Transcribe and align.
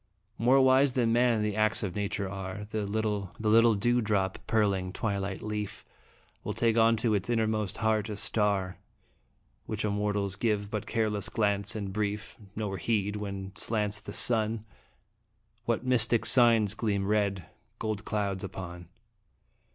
More 0.39 0.59
wise 0.59 0.93
than 0.93 1.13
man 1.13 1.43
the 1.43 1.55
acts 1.55 1.83
of 1.83 1.95
Nature 1.95 2.27
are 2.27 2.65
The 2.65 2.87
little 2.87 3.75
dewdrop 3.75 4.39
pearling 4.47 4.93
twilight 4.93 5.43
leaf 5.43 5.85
Will 6.43 6.55
take 6.55 6.75
unto 6.75 7.13
its 7.13 7.29
inmost 7.29 7.77
heart 7.77 8.09
a 8.09 8.15
star 8.15 8.79
Which 9.67 9.85
mortals 9.85 10.37
give 10.37 10.71
but 10.71 10.87
careless 10.87 11.29
glance 11.29 11.75
and 11.75 11.93
brief, 11.93 12.39
Nor 12.55 12.77
heed 12.77 13.15
when 13.15 13.55
slants 13.55 13.99
the 13.99 14.11
sun 14.11 14.65
What 15.65 15.85
mystic 15.85 16.25
signs 16.25 16.73
gleam 16.73 17.05
red, 17.05 17.45
gold 17.77 18.03
clouds 18.03 18.43
upon. 18.43 18.85
HJramalic 18.85 18.85
in 18.85 18.85
iftn 18.85 18.87
EDestinn. 18.87 19.67